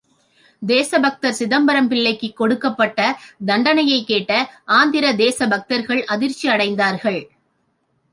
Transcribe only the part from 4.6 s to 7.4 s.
ஆந்திர தேசபக்தர்கள் அதிர்ச்சி அடைந்தார்கள்.